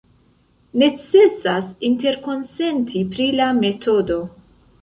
Necesas 0.83 1.69
interkonsenti 1.91 3.05
pri 3.15 3.31
la 3.41 3.53
metodo. 3.63 4.19